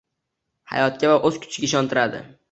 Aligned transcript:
hayotga 0.71 1.11
va 1.11 1.17
o‘z 1.29 1.37
kuchiga 1.43 1.69
ishontiradi 1.69 2.23